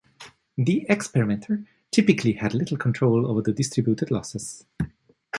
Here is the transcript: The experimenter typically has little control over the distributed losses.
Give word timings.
The 0.57 0.87
experimenter 0.89 1.63
typically 1.91 2.33
has 2.33 2.55
little 2.55 2.75
control 2.75 3.27
over 3.29 3.39
the 3.43 3.53
distributed 3.53 4.09
losses. 4.09 4.65